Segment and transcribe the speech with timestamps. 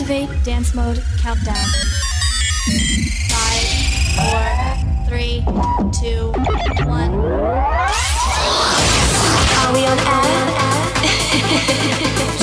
[0.00, 1.56] Activate dance mode countdown.
[3.26, 3.66] Five,
[4.14, 4.46] four,
[5.08, 5.42] three,
[5.90, 6.30] two,
[6.86, 7.12] one.
[9.58, 10.44] Are we on air?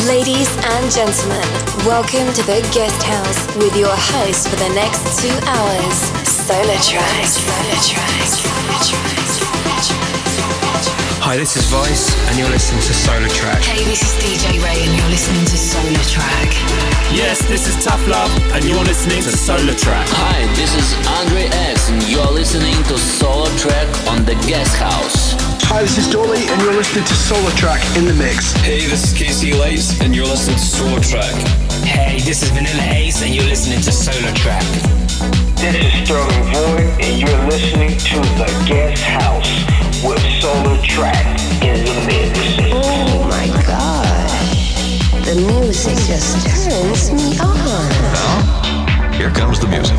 [0.06, 1.48] Ladies and gentlemen,
[1.88, 7.24] welcome to the guest house with your host for the next two hours, SolarTrak.
[7.24, 9.15] SolarTrak.
[11.26, 13.66] Hi, this is Vice, and you're listening to SolarTrak.
[13.66, 16.54] Hey, this is DJ Ray, and you're listening to SolarTrak.
[17.10, 20.06] Yes, this is Tough Love, and you're listening to SolarTrak.
[20.22, 20.86] Hi, this is
[21.18, 25.34] Andre X, and you're listening to SolarTrak on the Guest House.
[25.66, 28.54] Hi, this is Dolly, and you're listening to SolarTrak in the mix.
[28.62, 31.34] Hey, this is Casey Lights, and you're listening to SolarTrak.
[31.82, 34.62] Hey, this is Vanilla Ace, and you're listening to SolarTrak.
[35.58, 41.26] This is Sterling Void, and you're listening to the Guest House with SolarTrak
[41.64, 42.40] in the mix.
[42.72, 44.30] Oh my god.
[45.26, 47.90] The music just turns me on.
[48.14, 49.98] Now, here comes the music.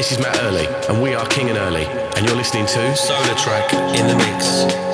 [0.00, 3.70] This is Matt Early, and we are King and Early, and you're listening to SolarTrak
[3.94, 4.89] in the Mix.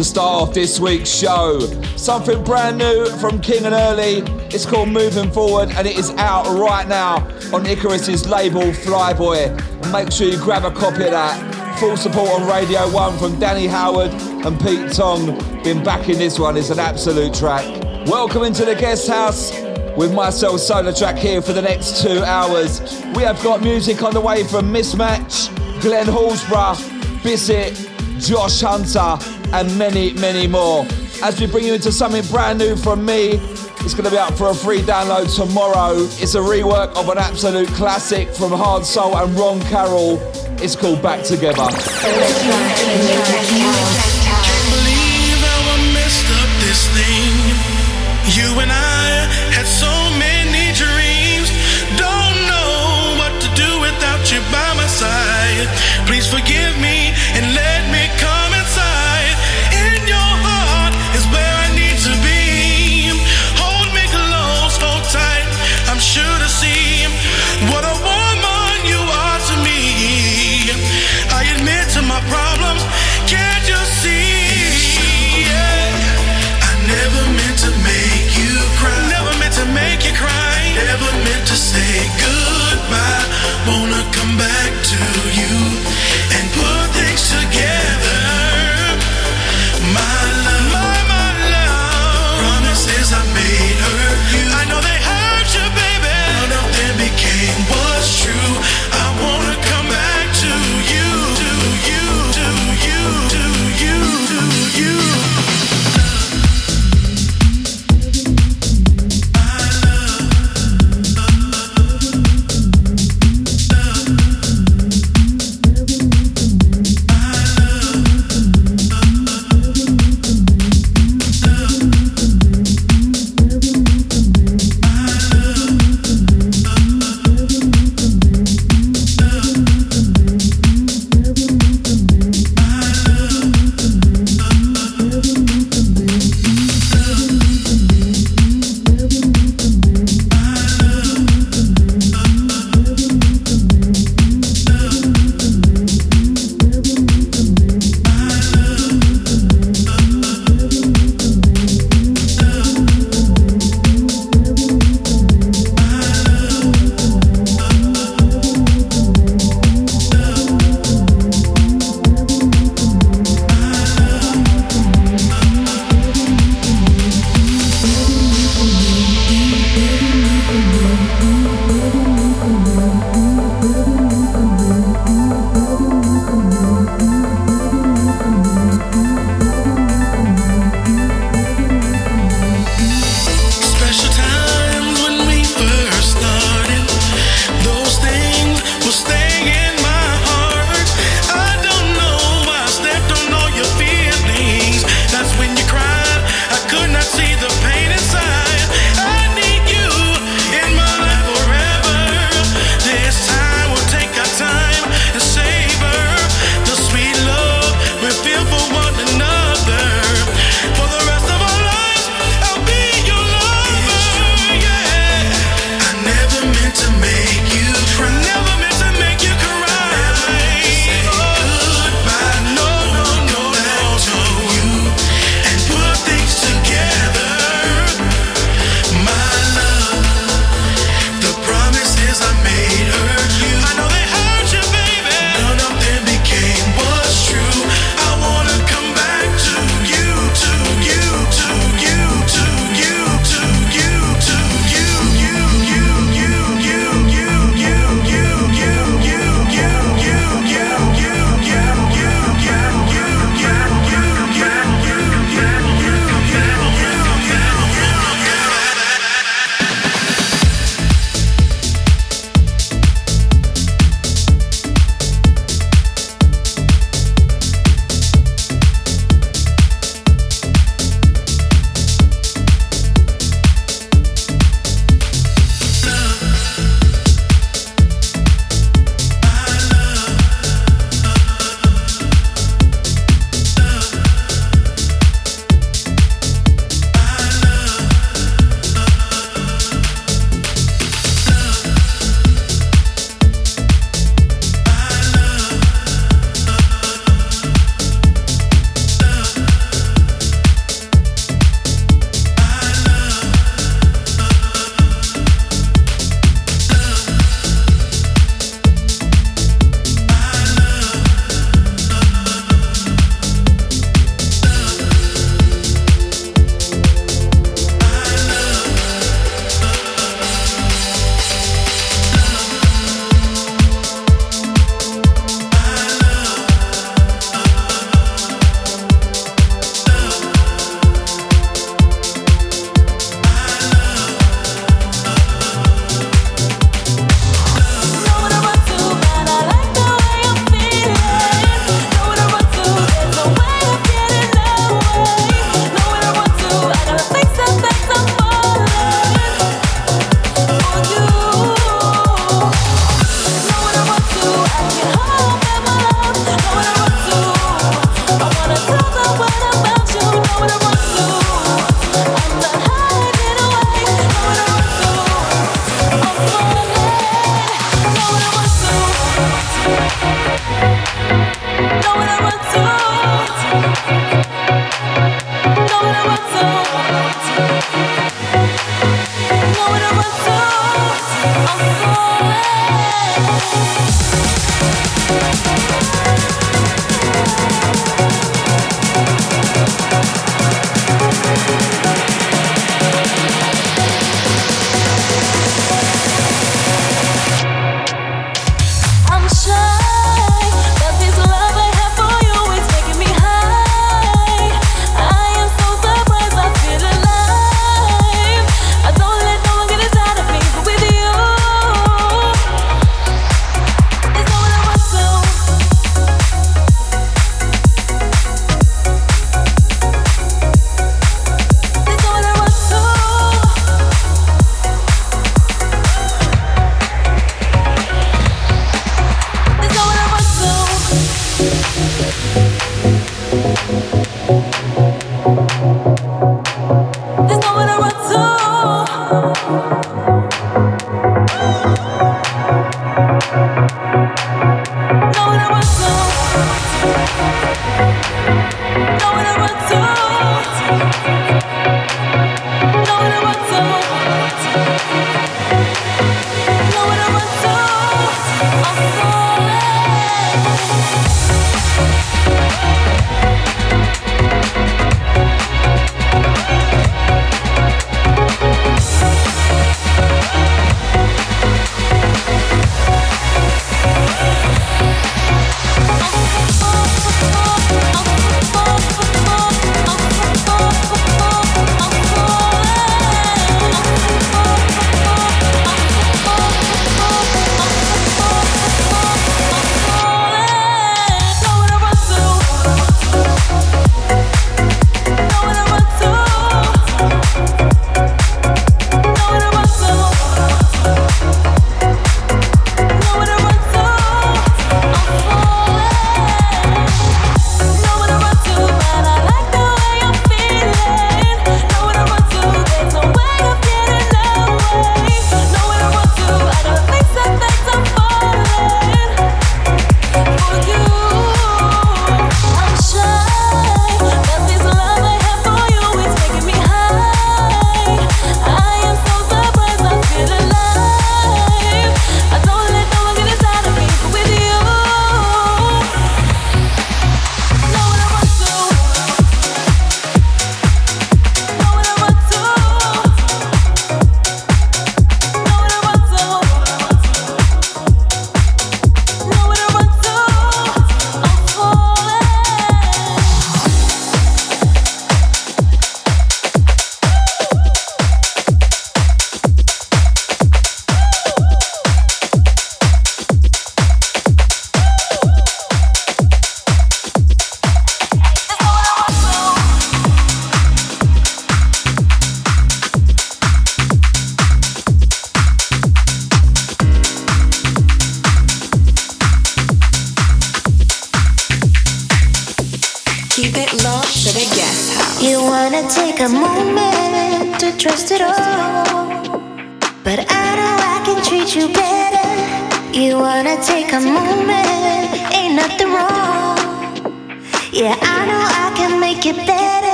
[0.00, 1.60] To start off this week's show.
[1.94, 4.22] Something brand new from King and Early.
[4.48, 7.16] It's called Moving Forward and it is out right now
[7.52, 9.48] on Icarus's label Flyboy.
[9.82, 11.78] And make sure you grab a copy of that.
[11.78, 15.36] Full support on Radio 1 from Danny Howard and Pete Tong.
[15.62, 17.66] Been backing this one, it's an absolute track.
[18.06, 19.52] Welcome into the guest house
[19.98, 22.80] with myself SolarTrak here for the next two hours.
[23.14, 27.76] We have got music on the way from Mismatch, Glen Horsborough, Bissett,
[28.18, 30.86] Josh Hunter, and many, many more.
[31.22, 33.38] As we bring you into something brand new from me,
[33.82, 35.94] it's going to be up for a free download tomorrow.
[35.94, 40.18] It's a rework of an absolute classic from Hardsoul and Ron Carroll.
[40.62, 41.68] It's called Back Together.
[48.30, 48.70] You and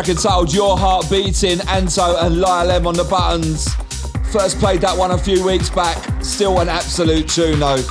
[0.00, 3.74] Track entitled Your Heart Beating, Anto and Lyle M on the buttons.
[4.32, 7.84] First played that one a few weeks back, still an absolute tune though.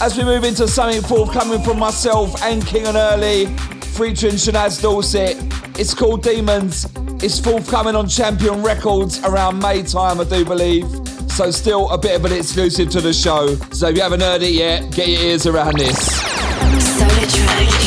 [0.00, 3.46] As we move into something forthcoming from myself and King and Early,
[3.94, 5.36] featuring Shanaz Dorset,
[5.78, 6.88] it's called Demons.
[7.22, 10.88] It's forthcoming on Champion Records around May time, I do believe.
[11.30, 13.54] So still a bit of an exclusive to the show.
[13.70, 16.20] So if you haven't heard it yet, get your ears around this.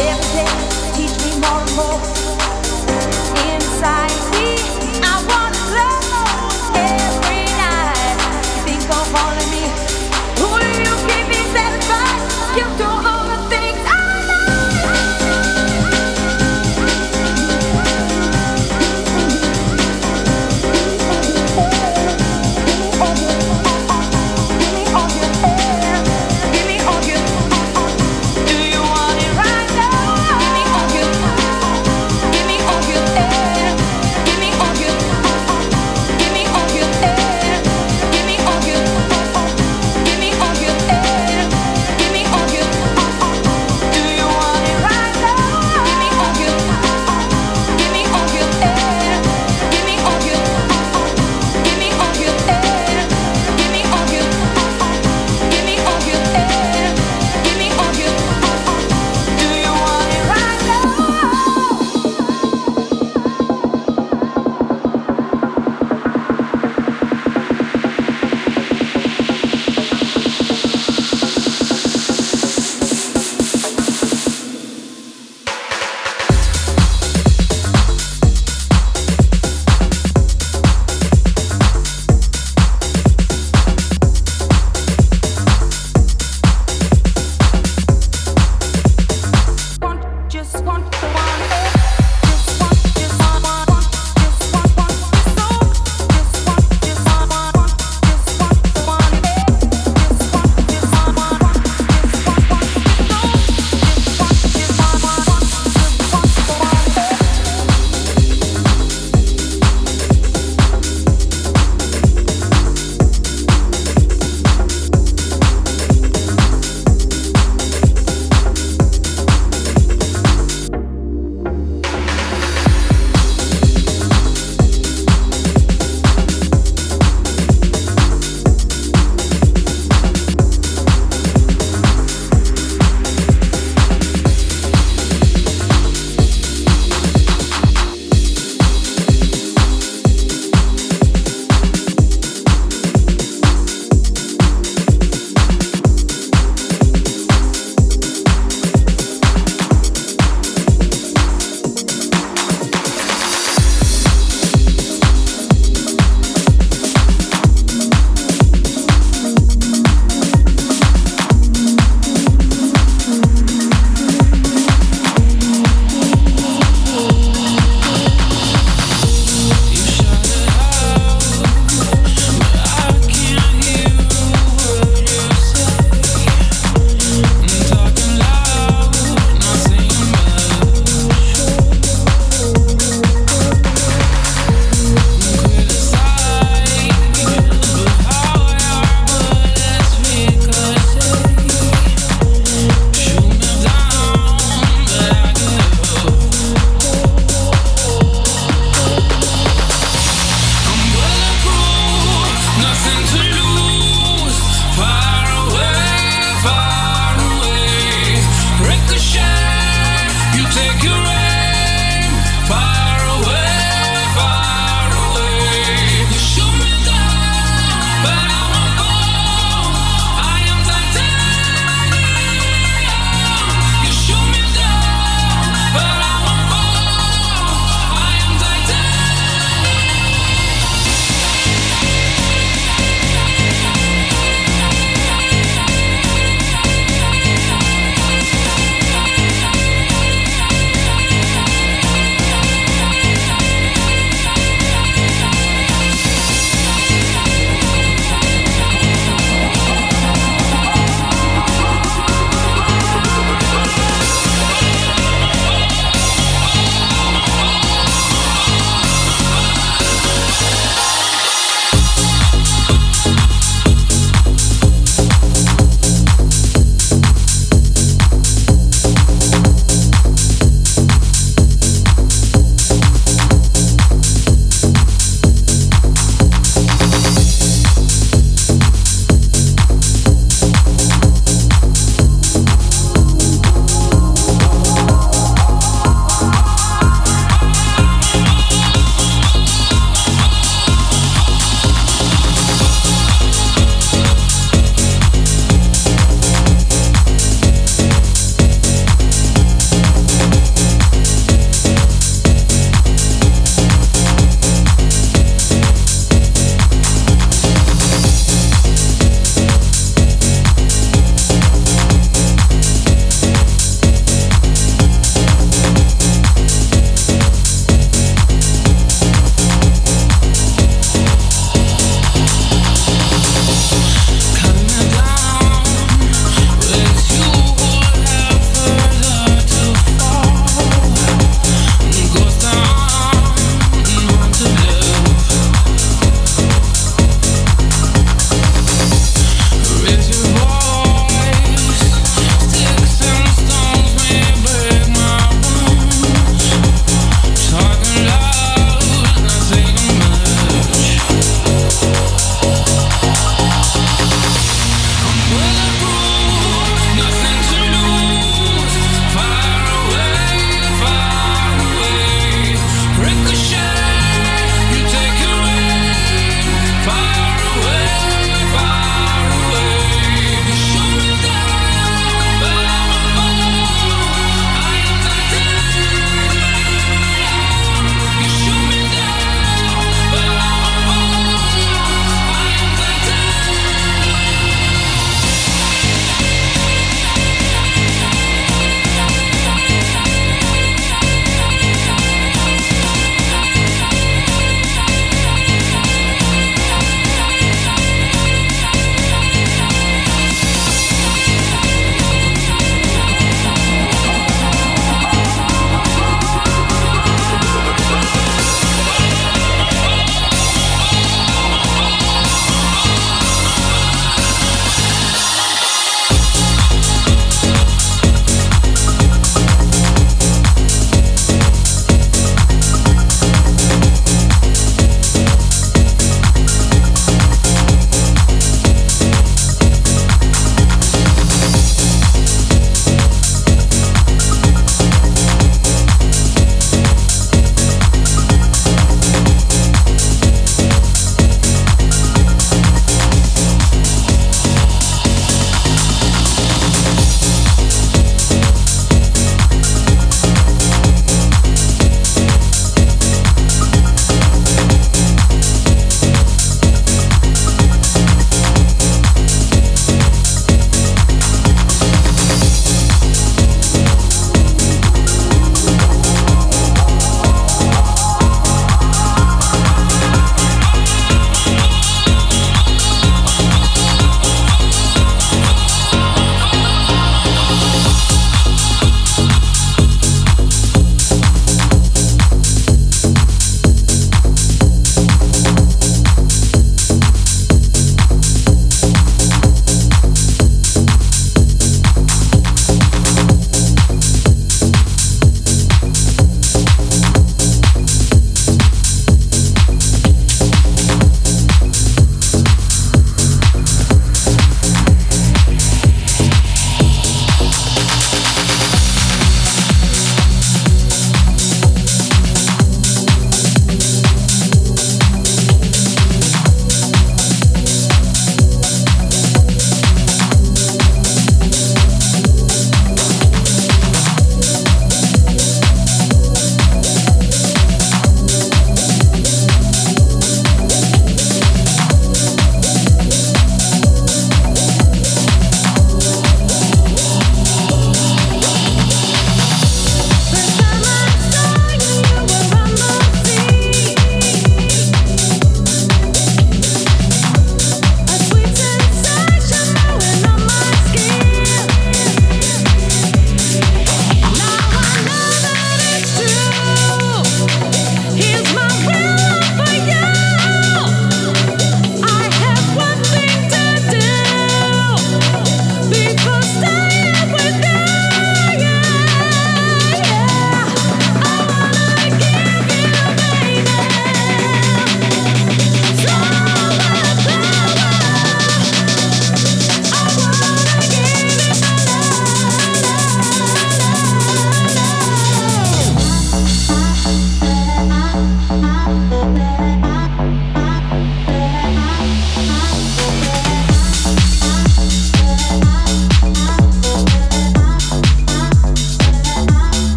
[0.00, 2.19] Give me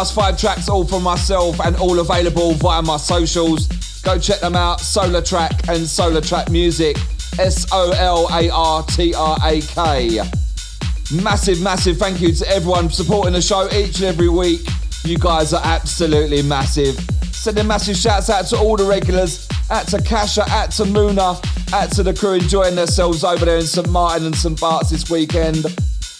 [0.00, 3.68] last five tracks all from myself and all available via my socials.
[4.00, 6.96] Go check them out, SolarTrak and SolarTrak Music.
[7.38, 7.90] S-O-L-A-R-T-R-A-K.
[11.22, 14.62] Massive, massive thank you to everyone supporting the show each and every week.
[15.04, 16.98] You guys are absolutely massive.
[17.30, 21.36] Sending massive shouts out to all the regulars, out to Kasha, out to Muna,
[21.74, 25.10] out to the crew enjoying themselves over there in St Martin and St Bart's this
[25.10, 25.66] weekend.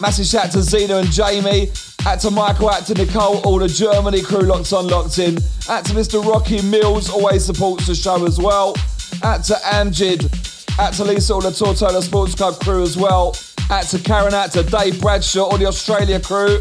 [0.03, 1.71] Massive shout to Zena and Jamie,
[2.07, 5.37] out to Michael, out to Nicole, all the Germany crew locked on, locked in.
[5.69, 6.25] Out to Mr.
[6.25, 8.75] Rocky Mills, always supports the show as well.
[9.23, 13.37] Out to Amjid, out to Lisa, all the Tortola Sports Club crew as well.
[13.71, 16.59] Out to Karen, out to Dave Bradshaw, all the Australia crew.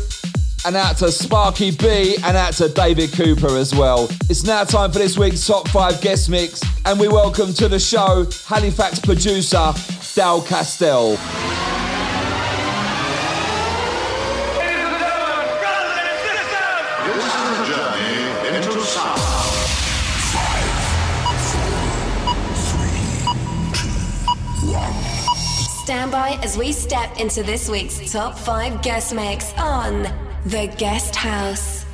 [0.65, 4.09] And out to Sparky B and out to David Cooper as well.
[4.29, 7.79] It's now time for this week's top five guest mix, and we welcome to the
[7.79, 9.71] show Halifax producer
[10.15, 11.17] Dale Castell.
[26.31, 30.03] As we step into this week's top five guest mix on
[30.45, 31.85] The Guest House.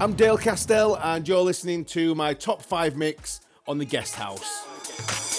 [0.00, 5.33] I'm Dale Castell, and you're listening to my top five mix on The Guest House.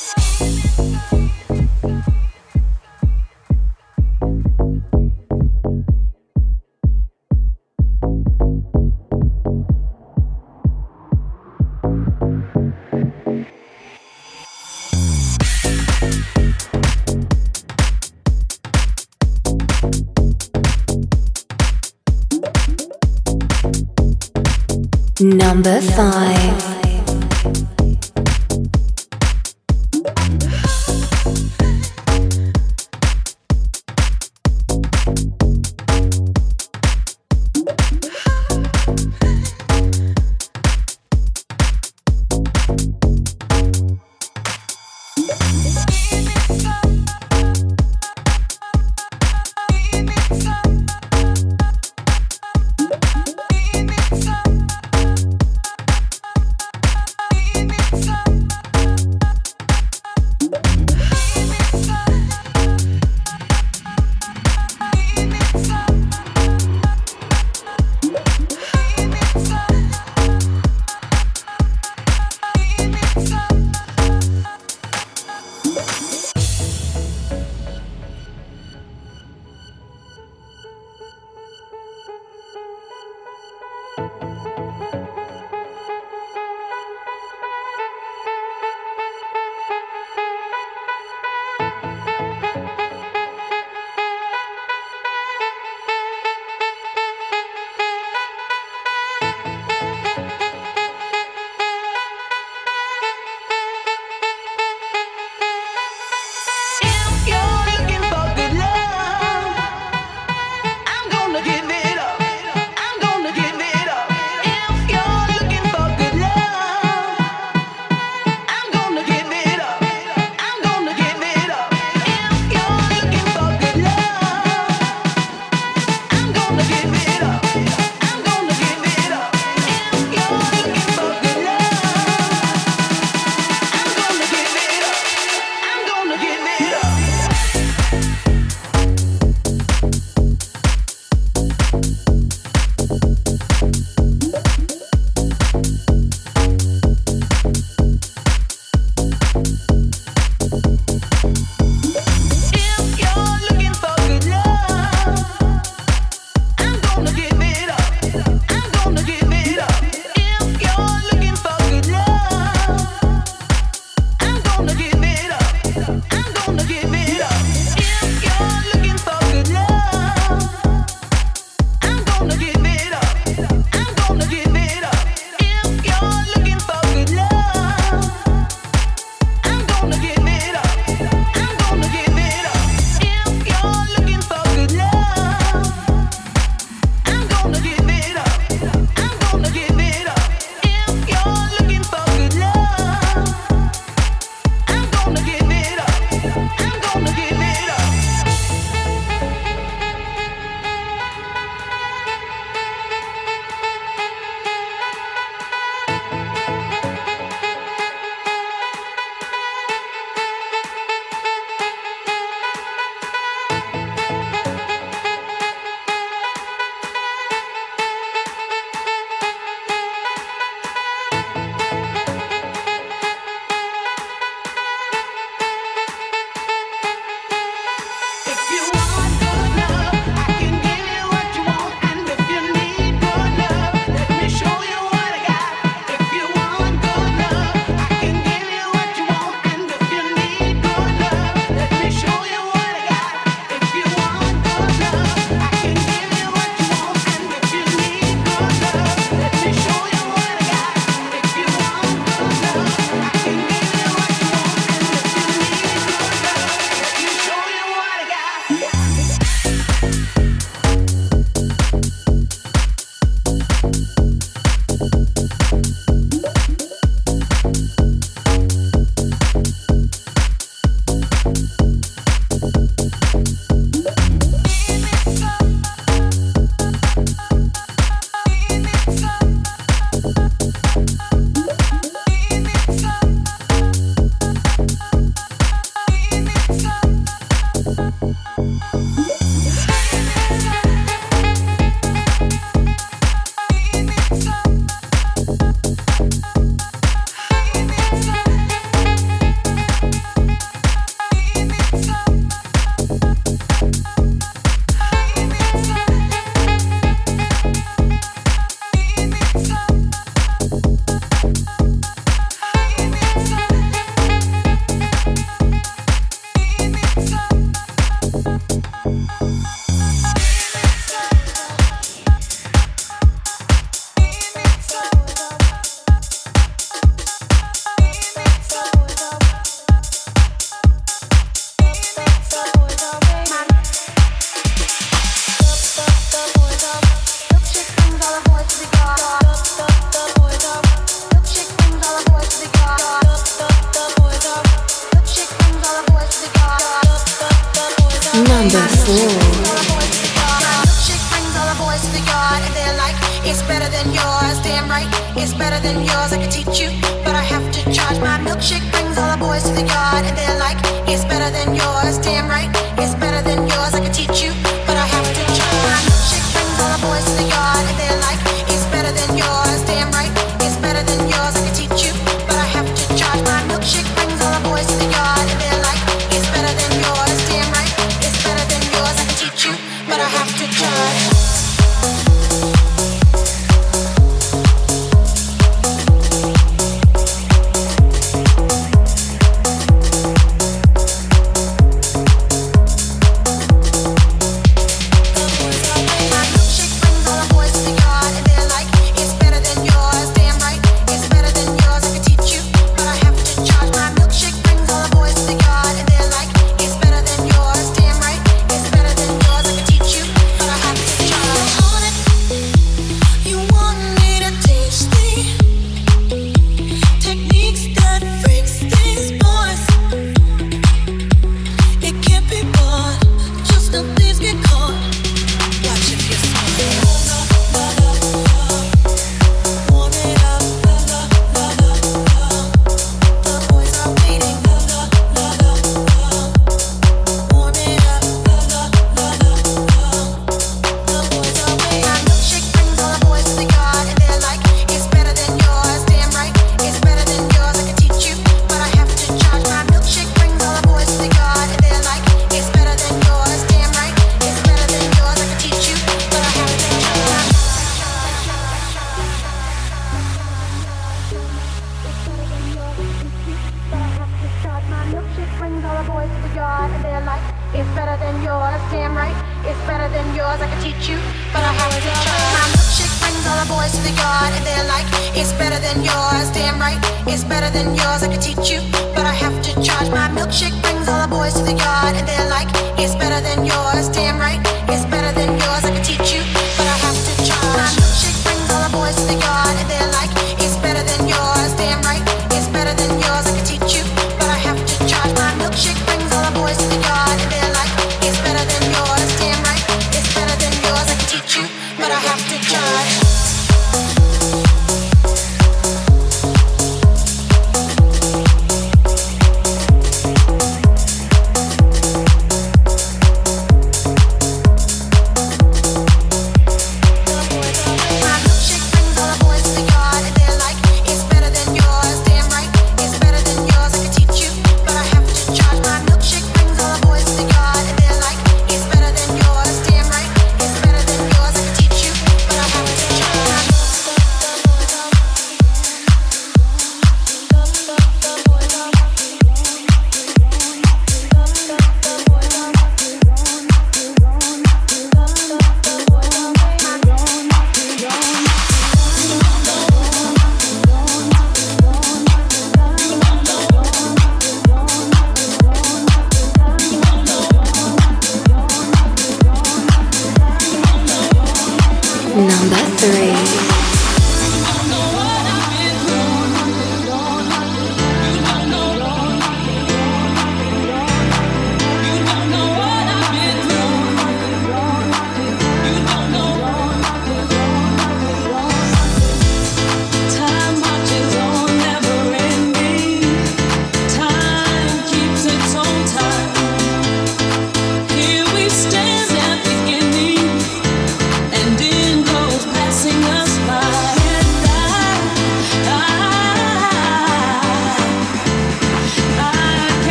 [25.25, 26.74] Number five.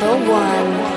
[0.00, 0.93] number one.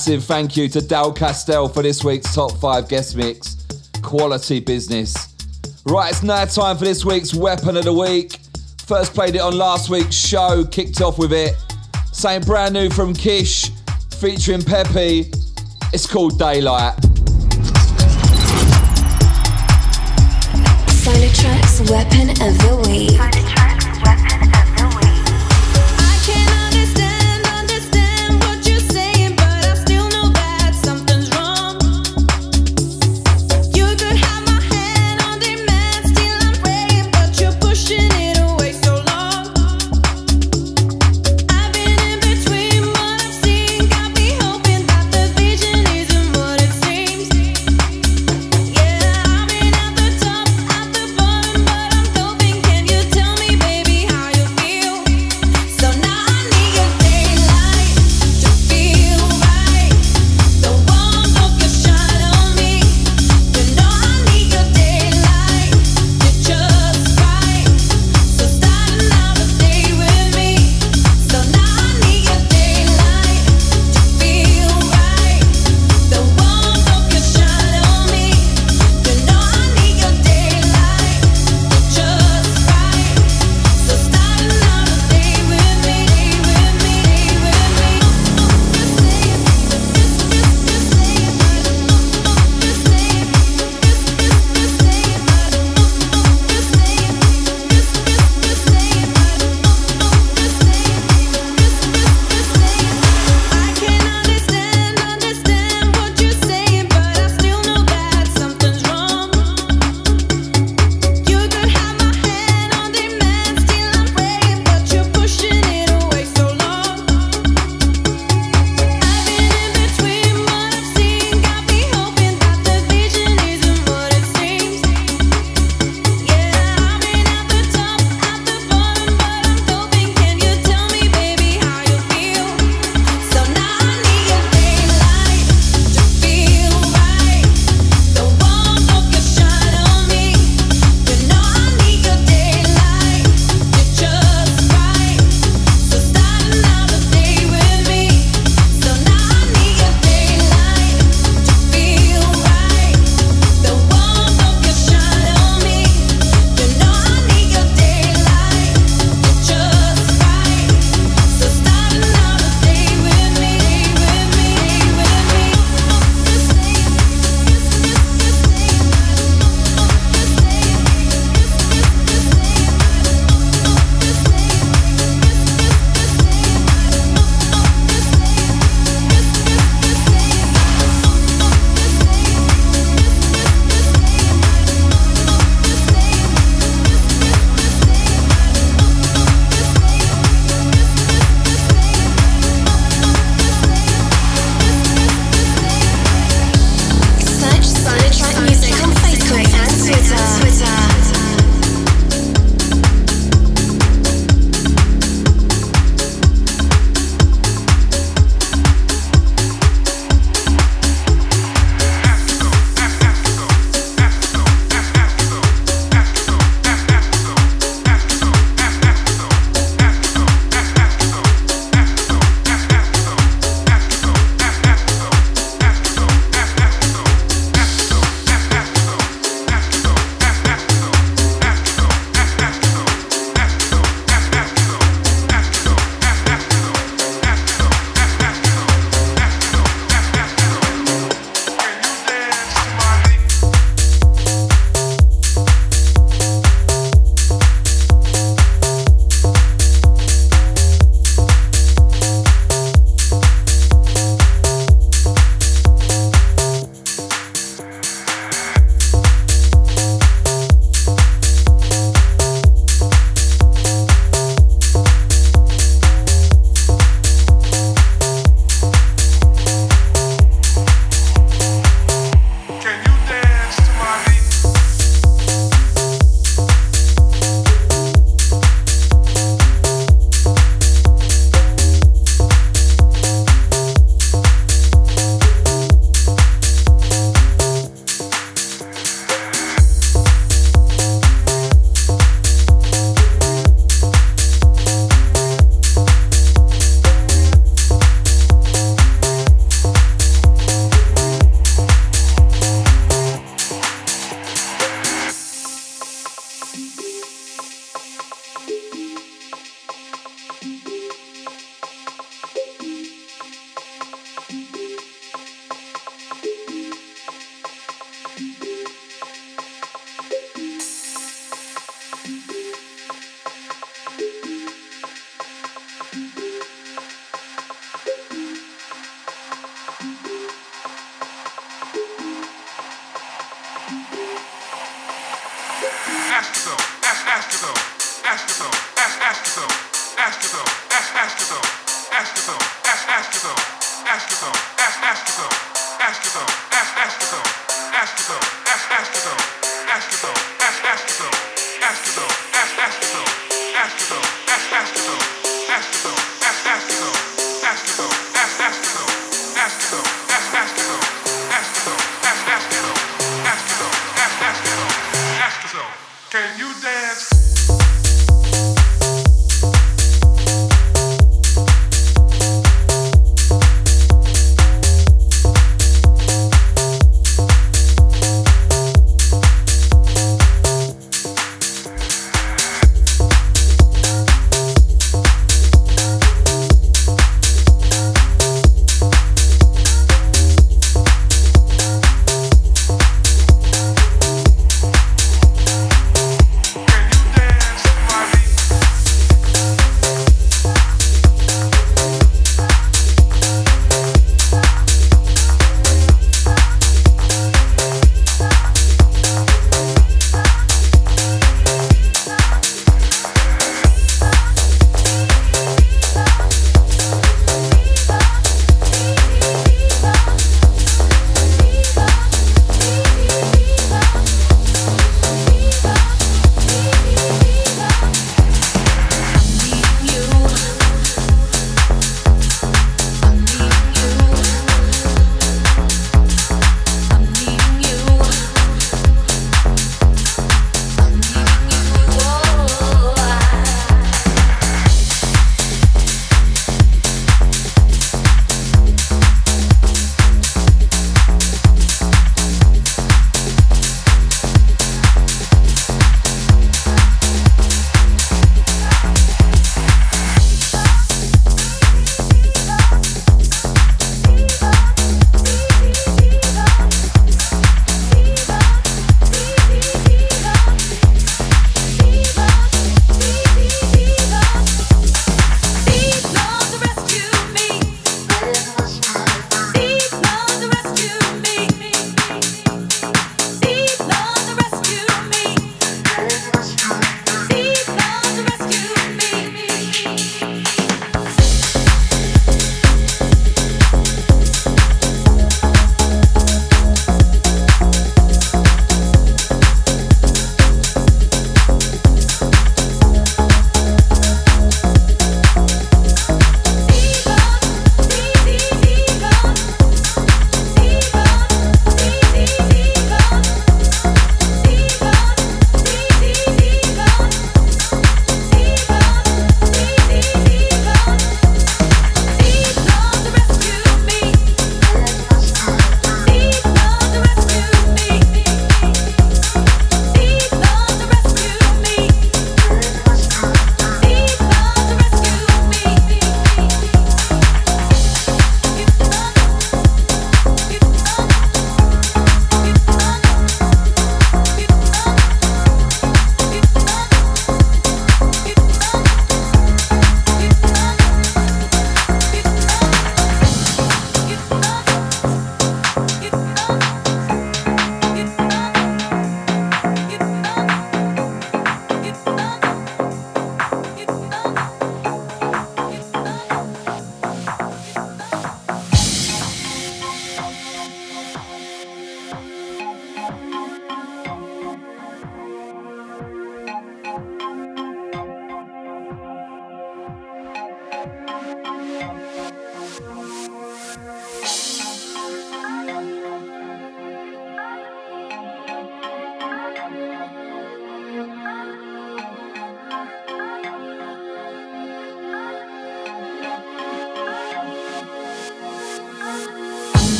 [0.00, 3.58] Massive thank you to Dale Castell for this week's top five guest mix.
[4.00, 5.36] Quality business.
[5.84, 8.38] Right, it's now time for this week's Weapon of the Week.
[8.86, 11.54] First played it on last week's show, kicked off with it.
[12.12, 13.72] Something brand new from Kish,
[14.18, 15.30] featuring Pepe.
[15.92, 16.94] It's called Daylight.
[20.96, 23.59] SolarTrak's Weapon of the Week.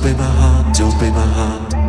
[0.00, 1.79] Break my heart, break my heart.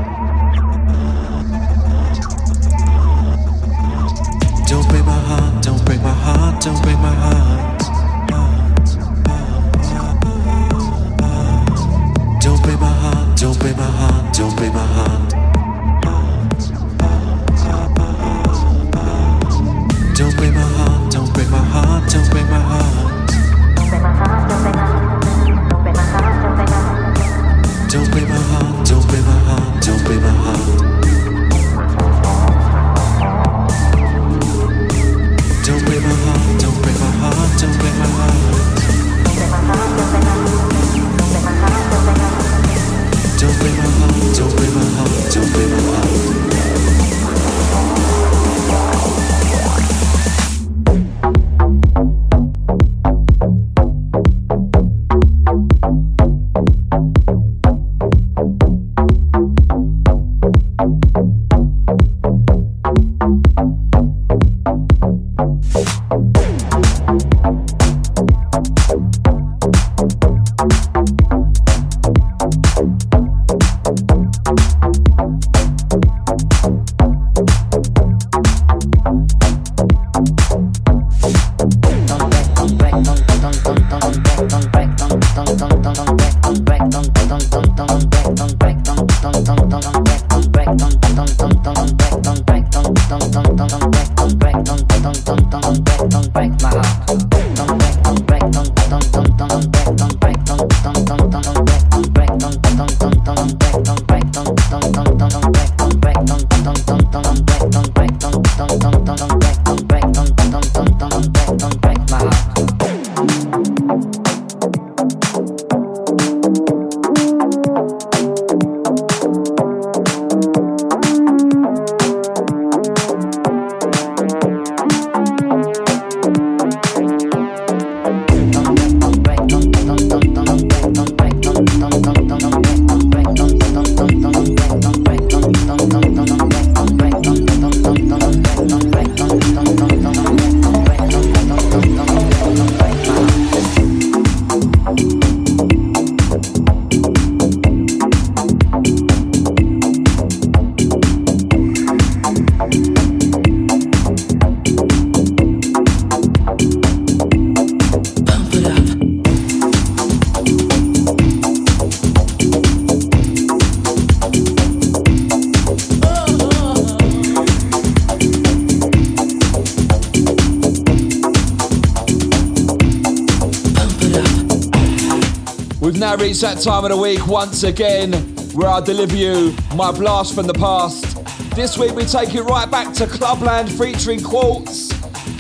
[176.22, 178.12] Reached that time of the week once again
[178.54, 181.26] where I deliver you my blast from the past.
[181.56, 184.94] This week we take it right back to Clubland featuring Quartz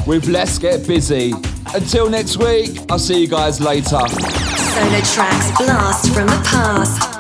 [0.08, 1.34] with Let's Get Busy.
[1.76, 3.99] Until next week, I'll see you guys later.
[4.08, 7.11] Solar Tracks Blast from the Past.